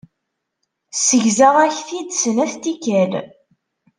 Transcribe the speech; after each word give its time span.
Segzaɣ-ak-t-id 0.95 2.09
snat 2.21 2.53
n 2.57 2.59
tikkal. 2.63 3.11